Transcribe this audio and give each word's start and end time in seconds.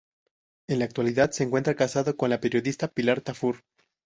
En 0.67 0.79
la 0.79 0.85
actualidad 0.85 1.29
se 1.29 1.43
encuentra 1.43 1.75
casado 1.75 2.17
con 2.17 2.31
la 2.31 2.39
periodista 2.39 2.87
Pilar 2.87 3.21
Tafur. 3.21 3.61